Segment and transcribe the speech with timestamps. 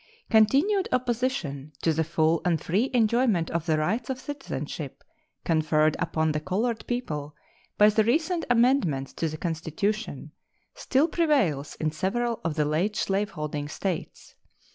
[0.31, 5.03] Continued opposition to the full and free enjoyment of the rights of citizenship
[5.45, 7.35] conferred upon the colored people
[7.77, 10.31] by the recent amendments to the Constitution
[10.73, 14.33] still prevails in several of the late slaveholding States.